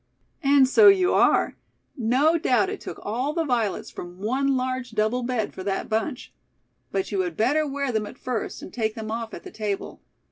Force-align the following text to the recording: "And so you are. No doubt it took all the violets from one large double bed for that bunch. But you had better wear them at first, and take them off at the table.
"And 0.41 0.67
so 0.67 0.87
you 0.87 1.13
are. 1.13 1.57
No 1.95 2.35
doubt 2.39 2.71
it 2.71 2.81
took 2.81 2.97
all 3.03 3.33
the 3.33 3.45
violets 3.45 3.91
from 3.91 4.17
one 4.17 4.57
large 4.57 4.93
double 4.93 5.21
bed 5.21 5.53
for 5.53 5.63
that 5.63 5.89
bunch. 5.89 6.33
But 6.91 7.11
you 7.11 7.19
had 7.19 7.37
better 7.37 7.67
wear 7.67 7.91
them 7.91 8.07
at 8.07 8.17
first, 8.17 8.63
and 8.63 8.73
take 8.73 8.95
them 8.95 9.11
off 9.11 9.31
at 9.35 9.43
the 9.43 9.51
table. 9.51 10.01